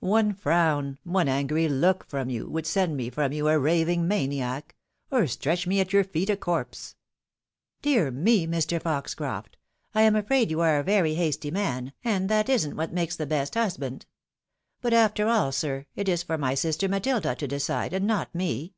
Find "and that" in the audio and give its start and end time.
12.04-12.50